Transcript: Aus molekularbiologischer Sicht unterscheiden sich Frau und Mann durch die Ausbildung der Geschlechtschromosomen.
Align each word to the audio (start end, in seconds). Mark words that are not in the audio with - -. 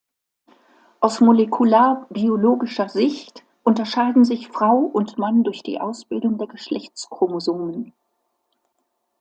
Aus 0.99 1.19
molekularbiologischer 1.21 2.89
Sicht 2.89 3.43
unterscheiden 3.61 4.25
sich 4.25 4.47
Frau 4.47 4.77
und 4.79 5.19
Mann 5.19 5.43
durch 5.43 5.61
die 5.61 5.79
Ausbildung 5.79 6.39
der 6.39 6.47
Geschlechtschromosomen. 6.47 7.93